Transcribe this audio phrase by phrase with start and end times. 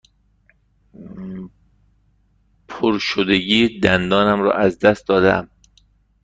[2.67, 5.49] پرشدگی دندانم را از دست داده ام.